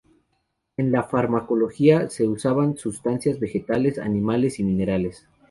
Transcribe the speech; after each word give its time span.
En 0.77 0.91
la 0.91 1.03
farmacología, 1.03 2.09
se 2.09 2.27
usaban 2.27 2.75
sustancias 2.75 3.39
vegetales, 3.39 3.99
animales 3.99 4.57
y 4.59 4.63
minerales. 4.63 5.27